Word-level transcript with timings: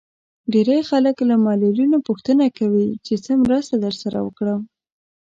ډېری 0.51 0.79
خلک 0.89 1.15
له 1.29 1.35
معلولينو 1.45 1.97
پوښتنه 2.07 2.45
کوي 2.57 2.87
چې 3.05 3.13
څه 3.23 3.31
مرسته 3.43 3.75
درسره 3.85 4.17
وکړم. 4.21 4.61